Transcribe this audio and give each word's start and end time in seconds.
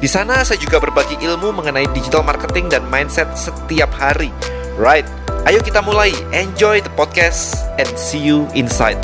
Di 0.00 0.08
sana 0.08 0.40
saya 0.48 0.56
juga 0.56 0.80
berbagi 0.80 1.20
ilmu 1.20 1.60
mengenai 1.60 1.84
digital 1.92 2.24
marketing 2.24 2.72
dan 2.72 2.80
mindset 2.88 3.28
setiap 3.36 3.92
hari. 3.92 4.32
Right, 4.80 5.04
ayo 5.44 5.60
kita 5.60 5.84
mulai. 5.84 6.08
Enjoy 6.32 6.80
the 6.80 6.88
podcast 6.96 7.52
and 7.76 7.84
see 8.00 8.16
you 8.16 8.48
inside. 8.56 8.96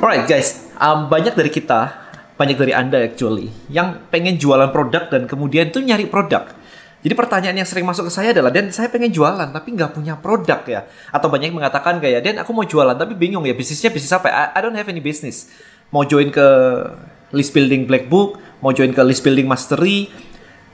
Alright 0.00 0.24
guys, 0.24 0.64
um, 0.80 1.12
banyak 1.12 1.36
dari 1.36 1.52
kita, 1.52 1.92
banyak 2.40 2.56
dari 2.56 2.72
Anda 2.72 3.04
actually, 3.04 3.52
yang 3.68 4.08
pengen 4.08 4.40
jualan 4.40 4.72
produk 4.72 5.12
dan 5.12 5.28
kemudian 5.28 5.68
tuh 5.68 5.84
nyari 5.84 6.08
produk. 6.08 6.48
Jadi 7.04 7.12
pertanyaan 7.12 7.60
yang 7.60 7.68
sering 7.68 7.84
masuk 7.84 8.08
ke 8.08 8.12
saya 8.16 8.32
adalah, 8.32 8.48
Dan 8.48 8.72
saya 8.72 8.88
pengen 8.88 9.12
jualan 9.12 9.52
tapi 9.52 9.76
nggak 9.76 9.92
punya 9.92 10.16
produk 10.16 10.64
ya. 10.64 10.88
Atau 11.12 11.28
banyak 11.28 11.52
yang 11.52 11.60
mengatakan 11.60 12.00
kayak, 12.00 12.24
Dan 12.24 12.40
aku 12.40 12.56
mau 12.56 12.64
jualan 12.64 12.96
tapi 12.96 13.12
bingung 13.12 13.44
ya 13.44 13.52
bisnisnya 13.52 13.92
bisnis 13.92 14.08
apa 14.16 14.32
ya? 14.32 14.32
I, 14.32 14.44
I 14.56 14.58
don't 14.64 14.72
have 14.72 14.88
any 14.88 15.04
business. 15.04 15.52
Mau 15.92 16.08
join 16.08 16.32
ke 16.32 16.46
list 17.36 17.52
building 17.52 17.84
black 17.84 18.08
book, 18.08 18.40
mau 18.64 18.72
join 18.72 18.96
ke 18.96 19.02
list 19.04 19.20
building 19.20 19.44
mastery, 19.44 20.08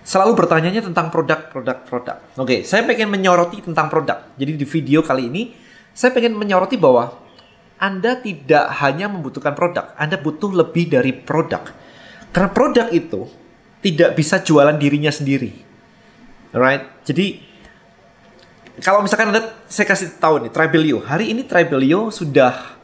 selalu 0.06 0.38
bertanyanya 0.38 0.86
tentang 0.86 1.10
produk, 1.10 1.50
produk, 1.50 1.82
produk. 1.82 2.16
Oke, 2.38 2.62
saya 2.62 2.86
pengen 2.86 3.10
menyoroti 3.10 3.64
tentang 3.64 3.90
produk. 3.90 4.30
Jadi 4.38 4.54
di 4.54 4.66
video 4.68 5.02
kali 5.02 5.26
ini, 5.26 5.42
saya 5.90 6.14
pengen 6.14 6.36
menyoroti 6.36 6.78
bahwa 6.78 7.10
Anda 7.80 8.20
tidak 8.20 8.70
hanya 8.84 9.08
membutuhkan 9.08 9.56
produk, 9.56 9.96
Anda 9.96 10.20
butuh 10.20 10.52
lebih 10.52 10.92
dari 10.92 11.16
produk. 11.16 11.64
Karena 12.30 12.50
produk 12.52 12.86
itu 12.92 13.26
tidak 13.80 14.14
bisa 14.14 14.44
jualan 14.44 14.76
dirinya 14.76 15.10
sendiri. 15.10 15.69
Alright, 16.50 16.82
jadi 17.06 17.38
kalau 18.80 19.04
misalkan 19.04 19.30
Anda, 19.30 19.54
saya 19.68 19.86
kasih 19.86 20.18
tahu 20.18 20.42
nih, 20.46 20.50
Tribelio. 20.50 20.98
Hari 21.04 21.30
ini 21.30 21.44
Tribelio 21.44 22.08
sudah 22.08 22.74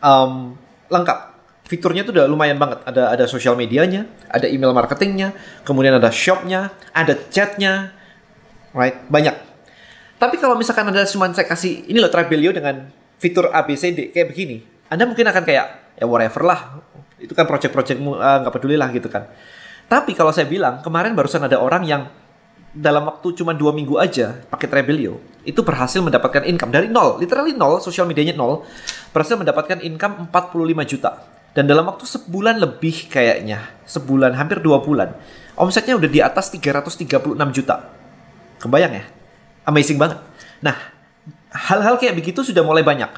um, 0.00 0.56
lengkap. 0.88 1.38
Fiturnya 1.66 2.06
itu 2.06 2.14
udah 2.14 2.30
lumayan 2.30 2.56
banget. 2.62 2.78
Ada 2.86 3.14
ada 3.18 3.24
sosial 3.26 3.58
medianya, 3.58 4.06
ada 4.30 4.46
email 4.46 4.70
marketingnya, 4.70 5.34
kemudian 5.66 5.98
ada 5.98 6.14
shopnya, 6.14 6.70
ada 6.94 7.18
chatnya, 7.30 7.90
right? 8.70 9.02
Banyak. 9.10 9.34
Tapi 10.16 10.38
kalau 10.38 10.54
misalkan 10.54 10.86
Anda 10.88 11.04
cuma 11.10 11.26
saya 11.34 11.44
kasih 11.44 11.90
ini 11.90 11.98
loh 11.98 12.08
Tribelio 12.08 12.54
dengan 12.54 12.86
fitur 13.18 13.50
ABCD 13.50 14.14
kayak 14.14 14.30
begini, 14.30 14.62
Anda 14.86 15.10
mungkin 15.10 15.26
akan 15.26 15.42
kayak 15.42 15.98
ya 15.98 16.06
whatever 16.06 16.46
lah. 16.46 16.60
Itu 17.18 17.34
kan 17.34 17.50
project-projectmu 17.50 18.14
uh, 18.14 18.46
nggak 18.46 18.54
peduli 18.54 18.78
lah 18.78 18.88
gitu 18.94 19.10
kan. 19.10 19.26
Tapi 19.90 20.14
kalau 20.14 20.30
saya 20.30 20.46
bilang 20.46 20.86
kemarin 20.86 21.18
barusan 21.18 21.42
ada 21.42 21.58
orang 21.58 21.82
yang 21.82 22.06
dalam 22.76 23.08
waktu 23.08 23.32
cuma 23.40 23.56
dua 23.56 23.72
minggu 23.72 23.96
aja 23.96 24.36
pakai 24.52 24.68
Trebelio 24.68 25.16
itu 25.46 25.62
berhasil 25.62 26.02
mendapatkan 26.02 26.42
income 26.44 26.74
dari 26.74 26.90
nol, 26.90 27.22
literally 27.22 27.54
nol, 27.54 27.78
sosial 27.78 28.04
medianya 28.04 28.34
nol, 28.34 28.66
berhasil 29.14 29.38
mendapatkan 29.38 29.78
income 29.78 30.28
45 30.28 30.90
juta. 30.90 31.22
Dan 31.54 31.70
dalam 31.70 31.86
waktu 31.88 32.04
sebulan 32.04 32.60
lebih 32.60 33.08
kayaknya, 33.08 33.64
sebulan 33.86 34.34
hampir 34.36 34.60
dua 34.60 34.82
bulan, 34.82 35.14
omsetnya 35.56 35.96
udah 35.96 36.10
di 36.10 36.20
atas 36.20 36.50
336 36.52 37.32
juta. 37.54 37.88
Kebayang 38.60 38.92
ya? 38.92 39.04
Amazing 39.64 39.96
banget. 39.96 40.18
Nah, 40.60 40.74
hal-hal 41.54 41.96
kayak 41.96 42.18
begitu 42.18 42.42
sudah 42.42 42.66
mulai 42.66 42.82
banyak. 42.82 43.08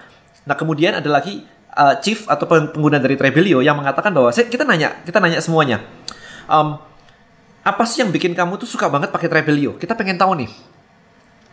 Nah, 0.44 0.54
kemudian 0.54 1.00
ada 1.00 1.08
lagi 1.08 1.48
uh, 1.75 1.96
chief 1.98 2.28
atau 2.28 2.44
pengguna 2.46 3.00
dari 3.00 3.16
Trebelio 3.16 3.64
yang 3.64 3.75
mengatakan 3.80 4.12
bahwa 4.12 4.30
kita 4.30 4.69
nanya, 4.69 5.00
kita 5.02 5.19
nanya 5.19 5.40
semuanya. 5.40 5.82
Um, 6.46 6.76
apa 7.68 7.84
sih 7.84 8.00
yang 8.00 8.08
bikin 8.08 8.32
kamu 8.32 8.56
tuh 8.56 8.64
suka 8.64 8.88
banget 8.88 9.12
pakai 9.12 9.28
Travelio? 9.28 9.76
Kita 9.76 9.92
pengen 9.92 10.16
tahu 10.16 10.32
nih. 10.40 10.50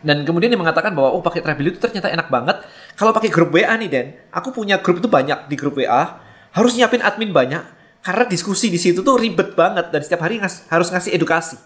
Dan 0.00 0.24
kemudian 0.24 0.48
dia 0.48 0.60
mengatakan 0.60 0.96
bahwa 0.96 1.12
oh 1.12 1.20
pakai 1.20 1.44
Travelio 1.44 1.76
itu 1.76 1.80
ternyata 1.80 2.08
enak 2.08 2.32
banget. 2.32 2.64
Kalau 2.96 3.12
pakai 3.12 3.28
grup 3.28 3.52
WA 3.52 3.76
nih 3.76 3.88
Den, 3.92 4.06
aku 4.32 4.48
punya 4.56 4.80
grup 4.80 5.04
itu 5.04 5.08
banyak 5.08 5.52
di 5.52 5.56
grup 5.60 5.76
WA. 5.76 6.24
Harus 6.56 6.72
nyiapin 6.72 7.04
admin 7.04 7.36
banyak 7.36 7.60
karena 8.00 8.24
diskusi 8.24 8.72
di 8.72 8.80
situ 8.80 9.04
tuh 9.04 9.20
ribet 9.20 9.52
banget 9.52 9.92
dan 9.92 10.00
setiap 10.00 10.24
hari 10.24 10.40
ngas 10.40 10.64
harus 10.72 10.88
ngasih 10.88 11.12
edukasi. 11.12 11.60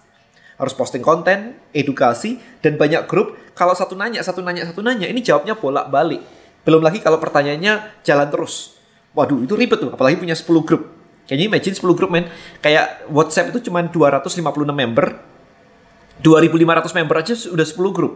Harus 0.58 0.76
posting 0.76 1.00
konten, 1.00 1.56
edukasi 1.72 2.42
dan 2.60 2.76
banyak 2.76 3.06
grup. 3.06 3.38
Kalau 3.56 3.72
satu 3.72 3.96
nanya, 3.96 4.20
satu 4.20 4.44
nanya, 4.44 4.68
satu 4.68 4.84
nanya, 4.84 5.08
ini 5.08 5.24
jawabnya 5.24 5.56
bolak-balik. 5.56 6.20
Belum 6.64 6.84
lagi 6.84 7.00
kalau 7.00 7.16
pertanyaannya 7.16 8.04
jalan 8.04 8.28
terus. 8.28 8.76
Waduh, 9.16 9.40
itu 9.40 9.56
ribet 9.56 9.80
tuh, 9.80 9.88
apalagi 9.92 10.20
punya 10.20 10.36
10 10.36 10.68
grup. 10.68 10.99
Kayaknya 11.28 11.46
imagine 11.46 11.74
10 11.76 11.98
grup 11.98 12.10
men. 12.10 12.26
Kayak 12.60 13.06
WhatsApp 13.10 13.50
itu 13.54 13.70
cuma 13.70 13.84
256 13.84 14.40
member. 14.70 15.06
2500 16.20 16.98
member 17.00 17.16
aja 17.16 17.34
udah 17.50 17.66
10 17.66 17.96
grup. 17.96 18.14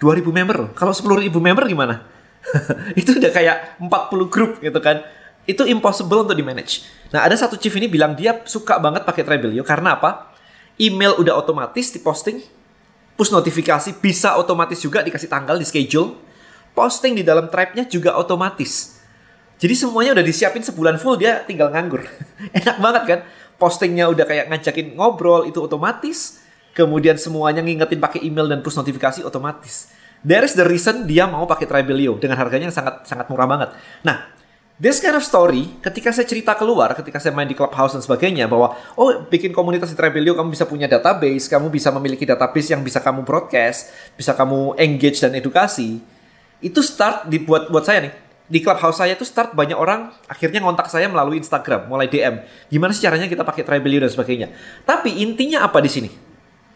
2000 0.00 0.32
member 0.32 0.56
loh. 0.56 0.70
Kalau 0.72 0.92
10.000 0.92 1.28
member 1.28 1.64
gimana? 1.68 2.04
itu 3.00 3.20
udah 3.20 3.30
kayak 3.32 3.80
40 3.80 4.32
grup 4.32 4.60
gitu 4.60 4.80
kan. 4.80 5.04
Itu 5.44 5.64
impossible 5.68 6.24
untuk 6.24 6.36
di 6.36 6.44
manage. 6.44 6.84
Nah, 7.12 7.24
ada 7.26 7.36
satu 7.36 7.56
chief 7.56 7.72
ini 7.76 7.88
bilang 7.88 8.16
dia 8.16 8.40
suka 8.44 8.76
banget 8.80 9.04
pakai 9.08 9.24
Trebelio 9.24 9.64
karena 9.64 9.96
apa? 9.96 10.32
Email 10.80 11.16
udah 11.20 11.36
otomatis 11.36 11.92
diposting, 11.92 12.40
push 13.16 13.32
notifikasi 13.32 14.00
bisa 14.00 14.40
otomatis 14.40 14.80
juga 14.80 15.04
dikasih 15.04 15.28
tanggal 15.28 15.60
di 15.60 15.66
schedule. 15.68 16.16
Posting 16.70 17.18
di 17.18 17.26
dalam 17.26 17.50
tribe-nya 17.50 17.84
juga 17.90 18.14
otomatis. 18.14 18.99
Jadi 19.60 19.74
semuanya 19.76 20.16
udah 20.16 20.24
disiapin 20.24 20.64
sebulan 20.64 20.96
full 20.96 21.20
dia 21.20 21.44
tinggal 21.44 21.68
nganggur. 21.68 22.00
Enak 22.58 22.76
banget 22.80 23.02
kan? 23.04 23.20
Postingnya 23.60 24.08
udah 24.08 24.24
kayak 24.24 24.48
ngajakin 24.48 24.96
ngobrol 24.96 25.44
itu 25.44 25.60
otomatis. 25.60 26.40
Kemudian 26.72 27.20
semuanya 27.20 27.60
ngingetin 27.60 28.00
pakai 28.00 28.24
email 28.24 28.48
dan 28.48 28.64
push 28.64 28.80
notifikasi 28.80 29.20
otomatis. 29.20 29.92
There 30.24 30.40
is 30.40 30.56
the 30.56 30.64
reason 30.64 31.04
dia 31.04 31.28
mau 31.28 31.44
pakai 31.44 31.68
Tribelio 31.68 32.16
dengan 32.16 32.40
harganya 32.40 32.72
yang 32.72 32.76
sangat 32.76 33.04
sangat 33.04 33.28
murah 33.28 33.44
banget. 33.44 33.76
Nah, 34.00 34.32
this 34.80 34.96
kind 34.96 35.12
of 35.12 35.24
story 35.24 35.76
ketika 35.84 36.08
saya 36.08 36.24
cerita 36.24 36.56
keluar, 36.56 36.96
ketika 36.96 37.20
saya 37.20 37.36
main 37.36 37.48
di 37.48 37.52
clubhouse 37.52 37.92
dan 37.92 38.00
sebagainya 38.00 38.48
bahwa 38.48 38.72
oh 38.96 39.28
bikin 39.28 39.52
komunitas 39.52 39.92
di 39.92 39.96
Tribelio 39.98 40.32
kamu 40.32 40.56
bisa 40.56 40.64
punya 40.64 40.88
database, 40.88 41.52
kamu 41.52 41.68
bisa 41.68 41.92
memiliki 41.92 42.24
database 42.24 42.72
yang 42.72 42.80
bisa 42.80 43.04
kamu 43.04 43.28
broadcast, 43.28 43.92
bisa 44.16 44.32
kamu 44.32 44.80
engage 44.80 45.20
dan 45.20 45.36
edukasi. 45.36 46.00
Itu 46.64 46.80
start 46.80 47.28
dibuat 47.28 47.68
buat 47.68 47.84
saya 47.84 48.08
nih 48.08 48.29
di 48.50 48.58
clubhouse 48.58 48.98
saya 48.98 49.14
itu 49.14 49.22
start 49.22 49.54
banyak 49.54 49.78
orang 49.78 50.10
akhirnya 50.26 50.58
ngontak 50.58 50.90
saya 50.90 51.06
melalui 51.06 51.38
Instagram, 51.38 51.86
mulai 51.86 52.10
DM. 52.10 52.42
Gimana 52.66 52.90
sih 52.90 53.06
caranya 53.06 53.30
kita 53.30 53.46
pakai 53.46 53.62
Tribelio 53.62 54.02
dan 54.02 54.10
sebagainya. 54.10 54.50
Tapi 54.82 55.22
intinya 55.22 55.62
apa 55.62 55.78
di 55.78 55.86
sini? 55.86 56.10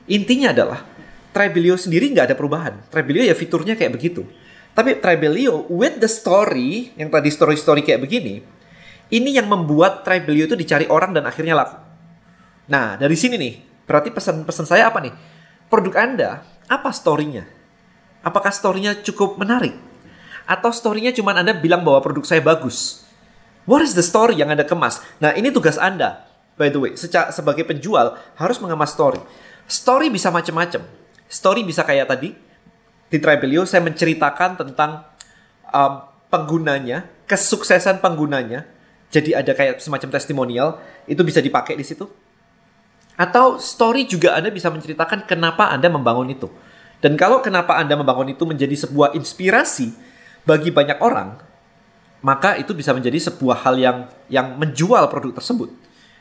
Intinya 0.06 0.54
adalah 0.54 0.86
Tribelio 1.34 1.74
sendiri 1.74 2.14
nggak 2.14 2.30
ada 2.30 2.36
perubahan. 2.38 2.86
Tribelio 2.86 3.26
ya 3.26 3.34
fiturnya 3.34 3.74
kayak 3.74 3.90
begitu. 3.98 4.22
Tapi 4.70 5.02
Tribelio 5.02 5.66
with 5.66 5.98
the 5.98 6.06
story 6.06 6.94
yang 6.94 7.10
tadi 7.10 7.34
story-story 7.34 7.82
kayak 7.82 8.06
begini, 8.06 8.38
ini 9.10 9.30
yang 9.34 9.50
membuat 9.50 10.06
Tribelio 10.06 10.46
itu 10.46 10.54
dicari 10.54 10.86
orang 10.86 11.10
dan 11.10 11.26
akhirnya 11.26 11.58
laku. 11.58 11.78
Nah, 12.70 12.94
dari 12.94 13.18
sini 13.18 13.34
nih, 13.34 13.54
berarti 13.82 14.14
pesan-pesan 14.14 14.66
saya 14.66 14.94
apa 14.94 15.02
nih? 15.02 15.14
Produk 15.66 15.94
Anda, 15.98 16.42
apa 16.70 16.90
story-nya? 16.94 17.46
Apakah 18.22 18.54
story-nya 18.54 19.02
cukup 19.02 19.36
menarik? 19.36 19.93
Atau 20.44 20.70
story-nya 20.72 21.12
cuma 21.16 21.32
Anda 21.32 21.56
bilang 21.56 21.82
bahwa 21.82 22.04
produk 22.04 22.24
saya 22.24 22.44
bagus. 22.44 23.04
What 23.64 23.80
is 23.80 23.96
the 23.96 24.04
story 24.04 24.36
yang 24.36 24.52
Anda 24.52 24.68
kemas? 24.68 25.00
Nah, 25.20 25.32
ini 25.32 25.48
tugas 25.48 25.80
Anda. 25.80 26.28
By 26.54 26.68
the 26.70 26.78
way, 26.78 26.92
secara, 26.94 27.32
sebagai 27.32 27.64
penjual 27.64 28.14
harus 28.36 28.60
mengemas 28.60 28.92
story. 28.92 29.18
Story 29.64 30.12
bisa 30.12 30.28
macam-macam. 30.28 30.84
Story 31.26 31.64
bisa 31.64 31.82
kayak 31.82 32.12
tadi 32.12 32.36
di 33.08 33.18
Tribelio 33.22 33.64
saya 33.64 33.80
menceritakan 33.86 34.60
tentang 34.60 35.06
um, 35.72 35.92
penggunanya, 36.28 37.08
kesuksesan 37.30 38.02
penggunanya. 38.04 38.68
Jadi 39.14 39.30
ada 39.30 39.54
kayak 39.54 39.78
semacam 39.78 40.08
testimonial, 40.10 40.68
itu 41.06 41.22
bisa 41.22 41.38
dipakai 41.38 41.78
di 41.78 41.86
situ. 41.86 42.10
Atau 43.14 43.62
story 43.62 44.10
juga 44.10 44.34
Anda 44.34 44.50
bisa 44.50 44.66
menceritakan 44.74 45.30
kenapa 45.30 45.70
Anda 45.70 45.86
membangun 45.86 46.34
itu. 46.34 46.50
Dan 46.98 47.14
kalau 47.14 47.38
kenapa 47.38 47.78
Anda 47.78 47.94
membangun 47.94 48.34
itu 48.34 48.42
menjadi 48.42 48.74
sebuah 48.74 49.14
inspirasi, 49.14 49.94
bagi 50.44 50.70
banyak 50.70 51.00
orang, 51.00 51.40
maka 52.24 52.56
itu 52.56 52.72
bisa 52.72 52.92
menjadi 52.96 53.20
sebuah 53.32 53.64
hal 53.68 53.74
yang 53.76 53.98
yang 54.32 54.56
menjual 54.56 55.08
produk 55.12 55.40
tersebut. 55.40 55.72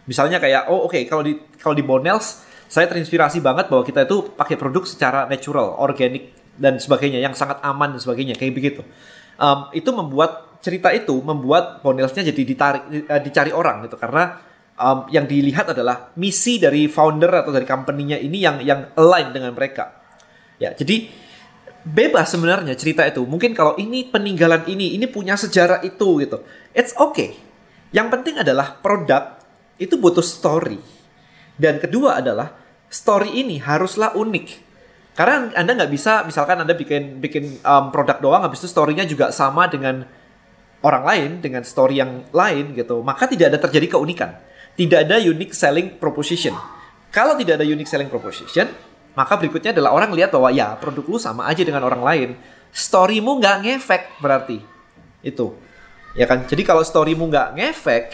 Misalnya 0.04 0.40
kayak 0.40 0.68
oh 0.68 0.88
oke 0.88 0.96
okay, 0.96 1.04
kalau 1.08 1.24
di 1.24 1.40
kalau 1.60 1.75
di 1.75 1.84
Bonels 1.84 2.44
saya 2.68 2.90
terinspirasi 2.90 3.40
banget 3.40 3.70
bahwa 3.70 3.86
kita 3.86 4.04
itu 4.04 4.34
pakai 4.36 4.60
produk 4.60 4.84
secara 4.84 5.30
natural, 5.30 5.78
organik 5.80 6.36
dan 6.58 6.81
sebagainya 6.81 7.22
yang 7.22 7.38
sangat 7.38 7.62
aman 7.64 7.96
dan 7.96 8.02
sebagainya 8.02 8.36
kayak 8.36 8.54
begitu. 8.56 8.81
Um, 9.40 9.72
itu 9.72 9.90
membuat 9.94 10.60
cerita 10.64 10.92
itu 10.92 11.20
membuat 11.24 11.84
Bonelsnya 11.84 12.24
jadi 12.31 12.42
ditarik 12.44 12.84
uh, 13.08 13.22
dicari 13.22 13.52
orang 13.52 13.88
gitu 13.88 14.00
karena 14.00 14.40
um, 14.80 15.06
yang 15.10 15.24
dilihat 15.28 15.72
adalah 15.72 16.14
misi 16.18 16.60
dari 16.60 16.88
founder 16.88 17.44
atau 17.44 17.52
dari 17.52 17.68
company-nya 17.68 18.18
ini 18.20 18.38
yang 18.44 18.58
yang 18.64 18.92
align 18.98 19.31
dengan 19.31 19.52
mereka. 19.54 20.04
Ya, 20.62 20.72
jadi 20.72 21.10
bebas 21.83 22.31
sebenarnya 22.31 22.74
cerita 22.80 23.03
itu. 23.03 23.24
Mungkin 23.27 23.51
kalau 23.51 23.75
ini 23.75 24.07
peninggalan 24.07 24.68
ini, 24.68 24.95
ini 24.95 25.06
punya 25.07 25.35
sejarah 25.35 25.83
itu 25.83 26.24
gitu. 26.24 26.41
It's 26.71 26.95
okay. 26.95 27.35
Yang 27.94 28.07
penting 28.19 28.35
adalah 28.41 28.80
produk 28.80 29.38
itu 29.77 30.00
butuh 30.00 30.24
story. 30.24 30.80
Dan 31.53 31.77
kedua 31.77 32.18
adalah 32.18 32.56
story 32.89 33.38
ini 33.38 33.62
haruslah 33.62 34.18
unik. 34.18 34.47
Karena 35.13 35.53
Anda 35.53 35.77
nggak 35.77 35.91
bisa, 35.94 36.25
misalkan 36.25 36.57
Anda 36.57 36.74
bikin 36.74 37.21
bikin 37.21 37.62
um, 37.62 37.94
produk 37.94 38.18
doang, 38.18 38.41
habis 38.41 38.65
itu 38.65 38.69
story-nya 38.74 39.06
juga 39.06 39.29
sama 39.29 39.69
dengan 39.69 40.09
orang 40.81 41.03
lain, 41.06 41.31
dengan 41.45 41.62
story 41.62 42.01
yang 42.01 42.25
lain 42.33 42.74
gitu. 42.74 43.06
Maka 43.06 43.29
tidak 43.29 43.53
ada 43.53 43.59
terjadi 43.62 43.94
keunikan. 43.94 44.33
Tidak 44.74 45.06
ada 45.06 45.21
unique 45.21 45.53
selling 45.53 46.01
proposition. 46.01 46.57
Kalau 47.13 47.38
tidak 47.38 47.62
ada 47.62 47.65
unique 47.65 47.86
selling 47.86 48.09
proposition, 48.09 48.65
maka 49.13 49.38
berikutnya 49.38 49.74
adalah 49.74 49.94
orang 49.94 50.12
lihat 50.13 50.33
bahwa 50.33 50.50
ya 50.50 50.74
produk 50.77 51.06
lu 51.06 51.18
sama 51.21 51.45
aja 51.45 51.62
dengan 51.62 51.86
orang 51.86 52.01
lain. 52.01 52.30
Storymu 52.74 53.38
nggak 53.38 53.57
ngefek 53.65 54.04
berarti. 54.18 54.57
Itu. 55.21 55.54
Ya 56.18 56.25
kan? 56.25 56.45
Jadi 56.50 56.62
kalau 56.65 56.81
storymu 56.81 57.30
nggak 57.30 57.57
ngefek, 57.57 58.06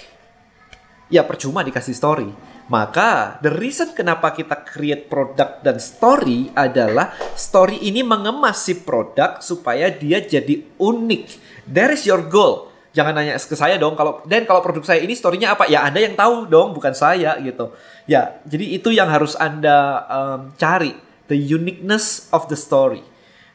ya 1.11 1.23
percuma 1.23 1.63
dikasih 1.63 1.95
story. 1.95 2.29
Maka 2.69 3.41
the 3.41 3.49
reason 3.49 3.97
kenapa 3.97 4.29
kita 4.29 4.61
create 4.61 5.09
produk 5.09 5.57
dan 5.65 5.81
story 5.81 6.53
adalah 6.53 7.17
story 7.33 7.81
ini 7.81 8.05
mengemas 8.05 8.61
si 8.61 8.77
produk 8.77 9.41
supaya 9.41 9.89
dia 9.89 10.21
jadi 10.21 10.77
unik. 10.77 11.25
There 11.65 11.89
is 11.97 12.05
your 12.05 12.21
goal. 12.29 12.68
Jangan 12.99 13.15
nanya 13.15 13.39
ke 13.39 13.55
saya 13.55 13.79
dong 13.79 13.95
kalau 13.95 14.19
dan 14.27 14.43
kalau 14.43 14.59
produk 14.59 14.83
saya 14.83 14.99
ini 14.99 15.15
storynya 15.15 15.55
apa? 15.55 15.71
Ya 15.71 15.87
Anda 15.87 16.03
yang 16.03 16.19
tahu 16.19 16.51
dong, 16.51 16.75
bukan 16.75 16.91
saya 16.91 17.39
gitu. 17.39 17.71
Ya, 18.11 18.43
jadi 18.43 18.75
itu 18.75 18.91
yang 18.91 19.07
harus 19.07 19.39
Anda 19.39 20.03
um, 20.11 20.51
cari, 20.59 20.91
the 21.31 21.39
uniqueness 21.39 22.27
of 22.35 22.51
the 22.51 22.59
story. 22.59 22.99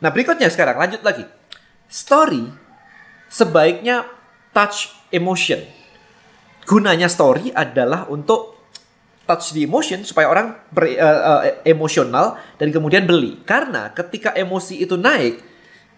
Nah, 0.01 0.09
berikutnya 0.09 0.49
sekarang 0.49 0.81
lanjut 0.81 1.05
lagi. 1.05 1.29
Story 1.93 2.49
sebaiknya 3.29 4.09
touch 4.57 4.97
emotion. 5.13 5.61
Gunanya 6.65 7.13
story 7.13 7.53
adalah 7.53 8.09
untuk 8.09 8.57
touch 9.29 9.53
the 9.53 9.69
emotion 9.69 10.09
supaya 10.09 10.33
orang 10.33 10.57
ber, 10.73 10.89
uh, 10.89 11.21
uh, 11.21 11.41
emosional 11.69 12.41
dan 12.57 12.73
kemudian 12.73 13.05
beli. 13.05 13.45
Karena 13.45 13.93
ketika 13.93 14.33
emosi 14.33 14.81
itu 14.81 14.97
naik, 14.97 15.45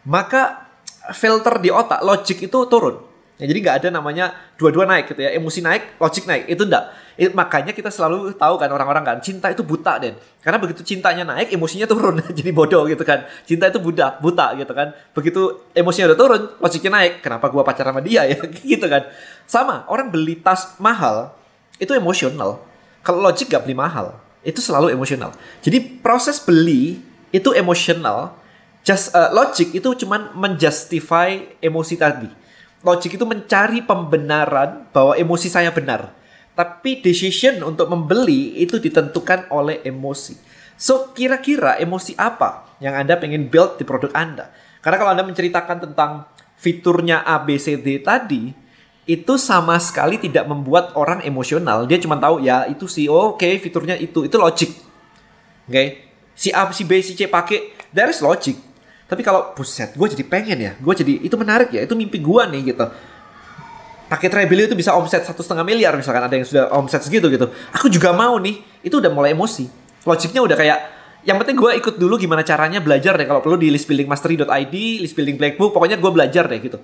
maka 0.03 0.67
filter 1.15 1.63
di 1.63 1.71
otak, 1.71 2.03
logic 2.03 2.51
itu 2.51 2.59
turun. 2.67 3.15
Ya, 3.37 3.45
jadi 3.53 3.59
nggak 3.61 3.77
ada 3.85 3.89
namanya 3.93 4.33
dua-dua 4.57 4.89
naik 4.89 5.13
gitu 5.13 5.21
ya. 5.21 5.37
Emosi 5.37 5.61
naik, 5.61 6.01
logik 6.01 6.25
naik. 6.25 6.49
Itu 6.49 6.65
enggak. 6.65 6.89
It, 7.21 7.37
makanya 7.37 7.77
kita 7.77 7.93
selalu 7.93 8.33
tahu 8.33 8.57
kan 8.57 8.73
orang-orang 8.73 9.05
kan 9.05 9.17
cinta 9.21 9.53
itu 9.53 9.61
buta 9.61 10.01
den. 10.01 10.17
Karena 10.41 10.57
begitu 10.57 10.81
cintanya 10.81 11.21
naik, 11.21 11.53
emosinya 11.53 11.85
turun. 11.85 12.17
jadi 12.39 12.49
bodoh 12.57 12.89
gitu 12.89 13.05
kan. 13.05 13.29
Cinta 13.45 13.69
itu 13.69 13.77
buta, 13.77 14.17
buta 14.25 14.57
gitu 14.57 14.73
kan. 14.73 14.97
Begitu 15.13 15.69
emosinya 15.77 16.13
udah 16.13 16.19
turun, 16.19 16.43
logiknya 16.65 16.91
naik. 16.97 17.13
Kenapa 17.21 17.53
gua 17.53 17.61
pacaran 17.61 17.93
sama 17.93 18.01
dia 18.01 18.25
ya? 18.33 18.41
gitu 18.41 18.87
kan. 18.89 19.05
Sama, 19.45 19.85
orang 19.93 20.09
beli 20.09 20.41
tas 20.41 20.73
mahal 20.81 21.37
itu 21.77 21.93
emosional. 21.93 22.65
Kalau 23.05 23.21
logik 23.21 23.53
gak 23.53 23.69
beli 23.69 23.77
mahal, 23.77 24.17
itu 24.41 24.65
selalu 24.65 24.97
emosional. 24.97 25.37
Jadi 25.61 26.01
proses 26.01 26.41
beli 26.41 27.05
itu 27.37 27.53
emosional. 27.53 28.33
Just 28.81 29.13
uh, 29.13 29.29
logic 29.35 29.77
itu 29.77 30.07
cuman 30.07 30.33
menjustify 30.33 31.59
emosi 31.59 32.01
tadi 32.01 32.46
Logic 32.87 33.19
itu 33.19 33.27
mencari 33.27 33.83
pembenaran 33.83 34.87
bahwa 34.95 35.19
emosi 35.19 35.51
saya 35.51 35.75
benar. 35.75 36.15
Tapi 36.55 37.03
decision 37.03 37.59
untuk 37.67 37.91
membeli 37.91 38.55
itu 38.63 38.79
ditentukan 38.79 39.51
oleh 39.51 39.83
emosi. 39.83 40.39
So, 40.79 41.11
kira-kira 41.11 41.83
emosi 41.83 42.15
apa 42.15 42.79
yang 42.79 42.95
Anda 42.95 43.19
pengen 43.19 43.51
build 43.51 43.83
di 43.83 43.85
produk 43.85 44.15
Anda? 44.15 44.55
Karena 44.79 45.03
kalau 45.03 45.11
Anda 45.19 45.27
menceritakan 45.27 45.83
tentang 45.83 46.31
fiturnya 46.55 47.27
A, 47.27 47.43
B, 47.43 47.59
C, 47.59 47.75
D 47.75 47.99
tadi, 47.99 48.55
itu 49.07 49.35
sama 49.35 49.79
sekali 49.83 50.23
tidak 50.23 50.47
membuat 50.47 50.95
orang 50.95 51.27
emosional. 51.27 51.91
Dia 51.91 51.99
cuma 51.99 52.23
tahu 52.23 52.43
ya 52.43 52.71
itu 52.71 52.87
sih, 52.87 53.11
oh, 53.11 53.35
oke 53.35 53.43
okay, 53.43 53.59
fiturnya 53.59 53.99
itu, 53.99 54.23
itu 54.27 54.37
logic. 54.39 54.71
Oke, 55.67 55.75
okay? 55.75 55.87
si 56.39 56.55
A, 56.55 56.71
si 56.71 56.87
B, 56.87 57.03
si 57.03 57.19
C 57.19 57.27
pakai, 57.27 57.91
there 57.91 58.11
is 58.11 58.23
logic. 58.23 58.55
Tapi 59.07 59.23
kalau 59.23 59.55
buset, 59.55 59.95
gue 59.95 60.07
jadi 60.19 60.25
pengen 60.27 60.59
ya, 60.59 60.73
gue 60.75 60.95
jadi 60.99 61.13
itu 61.23 61.39
menarik 61.39 61.71
ya, 61.71 61.87
itu 61.87 61.95
mimpi 61.95 62.19
gue 62.19 62.43
nih 62.51 62.75
gitu. 62.75 62.87
Pakai 64.07 64.27
treble 64.31 64.67
itu 64.67 64.75
bisa 64.75 64.95
omset 64.95 65.23
satu 65.23 65.43
setengah 65.43 65.63
miliar 65.63 65.95
misalkan 65.95 66.27
ada 66.27 66.35
yang 66.35 66.47
sudah 66.47 66.71
omset 66.75 67.03
segitu 67.07 67.31
gitu. 67.31 67.47
Aku 67.71 67.87
juga 67.87 68.11
mau 68.11 68.35
nih, 68.43 68.59
itu 68.83 68.99
udah 68.99 69.11
mulai 69.11 69.35
emosi. 69.35 69.71
Logiknya 70.03 70.43
udah 70.43 70.57
kayak 70.59 70.79
yang 71.27 71.43
penting 71.43 71.59
gue 71.59 71.71
ikut 71.79 71.99
dulu 71.99 72.15
gimana 72.19 72.47
caranya 72.47 72.79
belajar 72.79 73.19
deh 73.19 73.27
kalau 73.27 73.43
perlu 73.43 73.59
di 73.59 73.71
listbuildingmastery.id, 73.75 74.75
listbuilding 75.03 75.39
blackbook, 75.39 75.75
pokoknya 75.75 75.99
gue 75.99 76.11
belajar 76.11 76.47
deh 76.47 76.59
gitu. 76.63 76.79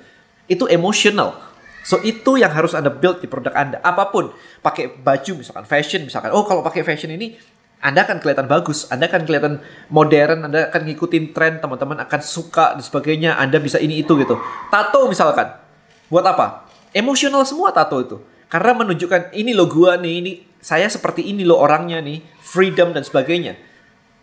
Itu 0.50 0.66
emotional. 0.66 1.38
So 1.82 1.98
itu 2.02 2.38
yang 2.38 2.54
harus 2.54 2.74
Anda 2.74 2.90
build 2.90 3.22
di 3.22 3.26
produk 3.26 3.54
Anda. 3.54 3.78
Apa 3.82 4.10
pun, 4.10 4.30
pakai 4.62 4.90
baju 4.90 5.42
misalkan 5.42 5.66
fashion 5.66 6.06
misalkan. 6.06 6.30
Oh, 6.30 6.46
kalau 6.46 6.62
pakai 6.62 6.86
fashion 6.86 7.10
ini 7.14 7.38
anda 7.82 8.06
akan 8.06 8.22
kelihatan 8.22 8.46
bagus, 8.46 8.86
Anda 8.94 9.10
akan 9.10 9.26
kelihatan 9.26 9.58
modern, 9.90 10.46
Anda 10.46 10.70
akan 10.70 10.86
ngikutin 10.86 11.34
tren, 11.34 11.58
teman-teman 11.58 11.98
akan 12.06 12.20
suka 12.22 12.78
dan 12.78 12.82
sebagainya. 12.86 13.34
Anda 13.34 13.58
bisa 13.58 13.82
ini 13.82 13.98
itu 13.98 14.14
gitu. 14.22 14.38
Tato 14.70 15.10
misalkan, 15.10 15.58
buat 16.06 16.22
apa? 16.22 16.70
Emosional 16.94 17.42
semua 17.42 17.74
tato 17.74 17.98
itu. 17.98 18.22
Karena 18.46 18.78
menunjukkan 18.78 19.34
ini 19.34 19.50
lo 19.50 19.66
gua 19.66 19.98
nih, 19.98 20.14
ini 20.22 20.32
saya 20.62 20.86
seperti 20.86 21.26
ini 21.26 21.42
lo 21.42 21.58
orangnya 21.58 21.98
nih, 21.98 22.22
freedom 22.38 22.94
dan 22.94 23.02
sebagainya. 23.02 23.58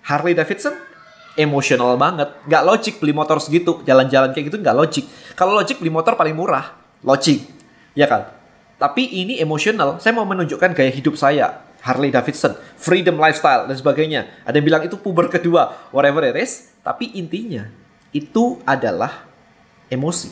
Harley 0.07 0.39
Davidson 0.39 0.79
emosional 1.35 1.99
banget, 1.99 2.31
nggak 2.47 2.63
logik 2.63 2.95
beli 3.03 3.11
motor 3.11 3.43
segitu, 3.43 3.83
jalan-jalan 3.83 4.31
kayak 4.31 4.55
gitu 4.55 4.57
nggak 4.63 4.75
logik. 4.75 5.05
Kalau 5.35 5.51
logik 5.59 5.83
beli 5.83 5.91
motor 5.91 6.15
paling 6.15 6.31
murah, 6.31 6.79
logik, 7.03 7.43
ya 7.91 8.07
kan? 8.07 8.31
Tapi 8.79 9.03
ini 9.03 9.43
emosional. 9.43 9.99
Saya 9.99 10.15
mau 10.15 10.23
menunjukkan 10.23 10.71
gaya 10.71 10.91
hidup 10.95 11.19
saya 11.19 11.67
Harley 11.79 12.11
Davidson, 12.11 12.59
freedom 12.75 13.15
lifestyle 13.15 13.67
dan 13.67 13.75
sebagainya. 13.75 14.43
Ada 14.43 14.59
yang 14.59 14.67
bilang 14.67 14.83
itu 14.83 14.99
puber 14.99 15.31
kedua, 15.31 15.89
whatever 15.95 16.23
it 16.27 16.35
is. 16.35 16.71
Tapi 16.83 17.15
intinya 17.15 17.67
itu 18.11 18.59
adalah 18.67 19.27
emosi. 19.87 20.31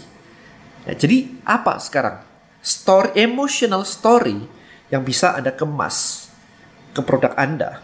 Ya, 0.87 0.93
jadi 0.95 1.31
apa 1.47 1.79
sekarang? 1.79 2.23
Story 2.59 3.15
emotional 3.15 3.87
story 3.87 4.43
yang 4.91 5.03
bisa 5.07 5.35
Anda 5.35 5.55
kemas 5.55 6.27
ke 6.91 6.99
produk 7.03 7.31
Anda 7.39 7.83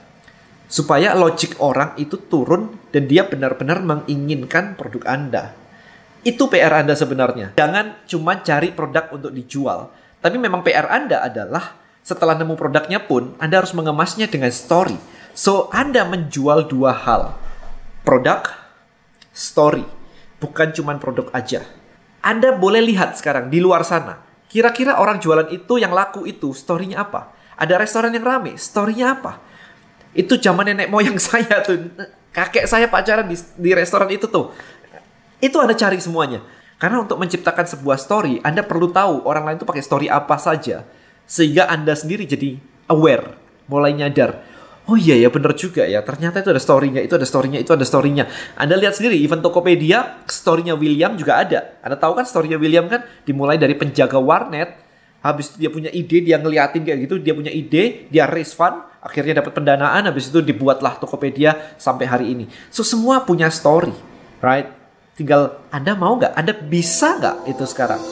supaya 0.74 1.14
logik 1.14 1.62
orang 1.62 1.94
itu 2.02 2.18
turun 2.18 2.82
dan 2.90 3.06
dia 3.06 3.30
benar-benar 3.30 3.86
menginginkan 3.86 4.74
produk 4.74 5.06
Anda. 5.06 5.54
Itu 6.26 6.50
PR 6.50 6.82
Anda 6.82 6.98
sebenarnya. 6.98 7.54
Jangan 7.54 8.08
cuma 8.10 8.42
cari 8.42 8.74
produk 8.74 9.12
untuk 9.14 9.30
dijual, 9.36 9.94
tapi 10.24 10.40
memang 10.42 10.66
PR 10.66 10.90
Anda 10.90 11.22
adalah 11.22 11.83
setelah 12.04 12.36
nemu 12.36 12.60
produknya 12.60 13.00
pun, 13.00 13.32
Anda 13.40 13.64
harus 13.64 13.72
mengemasnya 13.72 14.28
dengan 14.28 14.52
story. 14.52 15.00
So, 15.32 15.72
Anda 15.72 16.04
menjual 16.04 16.68
dua 16.68 16.92
hal. 16.92 17.40
Produk, 18.04 18.44
story. 19.32 19.88
Bukan 20.44 20.76
cuma 20.76 21.00
produk 21.00 21.32
aja. 21.32 21.64
Anda 22.20 22.52
boleh 22.60 22.84
lihat 22.84 23.16
sekarang 23.16 23.48
di 23.48 23.64
luar 23.64 23.88
sana. 23.88 24.20
Kira-kira 24.52 25.00
orang 25.00 25.24
jualan 25.24 25.48
itu 25.56 25.80
yang 25.80 25.96
laku 25.96 26.28
itu 26.28 26.52
storynya 26.52 27.08
apa? 27.08 27.32
Ada 27.56 27.80
restoran 27.80 28.12
yang 28.12 28.28
rame, 28.28 28.60
storynya 28.60 29.16
apa? 29.16 29.40
Itu 30.12 30.36
zaman 30.36 30.76
nenek 30.76 30.92
moyang 30.92 31.16
saya 31.24 31.64
tuh. 31.64 31.88
Kakek 32.36 32.68
saya 32.68 32.92
pacaran 32.92 33.32
di, 33.32 33.40
di 33.56 33.72
restoran 33.72 34.12
itu 34.12 34.28
tuh. 34.28 34.52
Itu 35.40 35.56
Anda 35.64 35.74
cari 35.74 36.04
semuanya. 36.04 36.44
Karena 36.76 37.00
untuk 37.00 37.16
menciptakan 37.16 37.64
sebuah 37.64 37.96
story, 37.96 38.44
Anda 38.44 38.60
perlu 38.60 38.92
tahu 38.92 39.24
orang 39.24 39.48
lain 39.48 39.58
tuh 39.64 39.68
pakai 39.72 39.80
story 39.80 40.12
apa 40.12 40.36
saja 40.36 40.84
sehingga 41.28 41.70
Anda 41.72 41.96
sendiri 41.96 42.28
jadi 42.28 42.58
aware, 42.92 43.36
mulai 43.68 43.96
nyadar. 43.96 44.54
Oh 44.84 45.00
iya 45.00 45.16
ya 45.16 45.32
bener 45.32 45.56
juga 45.56 45.88
ya, 45.88 46.04
ternyata 46.04 46.44
itu 46.44 46.52
ada 46.52 46.60
storynya, 46.60 47.00
itu 47.00 47.16
ada 47.16 47.24
storynya, 47.24 47.60
itu 47.64 47.72
ada 47.72 47.88
storynya. 47.88 48.28
Anda 48.60 48.76
lihat 48.76 49.00
sendiri, 49.00 49.16
event 49.24 49.40
Tokopedia, 49.40 50.28
storynya 50.28 50.76
William 50.76 51.16
juga 51.16 51.40
ada. 51.40 51.80
Anda 51.80 51.96
tahu 51.96 52.20
kan 52.20 52.28
storynya 52.28 52.60
William 52.60 52.92
kan 52.92 53.08
dimulai 53.24 53.56
dari 53.56 53.80
penjaga 53.80 54.20
warnet, 54.20 54.76
habis 55.24 55.56
itu 55.56 55.64
dia 55.64 55.72
punya 55.72 55.88
ide, 55.88 56.20
dia 56.20 56.36
ngeliatin 56.36 56.84
kayak 56.84 57.00
gitu, 57.08 57.16
dia 57.24 57.32
punya 57.32 57.48
ide, 57.48 58.12
dia 58.12 58.28
raise 58.28 58.52
fund, 58.52 58.84
akhirnya 59.00 59.40
dapat 59.40 59.56
pendanaan, 59.56 60.04
habis 60.04 60.28
itu 60.28 60.44
dibuatlah 60.44 61.00
Tokopedia 61.00 61.80
sampai 61.80 62.04
hari 62.04 62.36
ini. 62.36 62.52
So 62.68 62.84
semua 62.84 63.24
punya 63.24 63.48
story, 63.48 63.96
right? 64.44 64.68
Tinggal 65.16 65.64
Anda 65.72 65.96
mau 65.96 66.20
nggak? 66.20 66.36
Anda 66.36 66.52
bisa 66.52 67.24
nggak 67.24 67.56
itu 67.56 67.64
sekarang? 67.64 68.04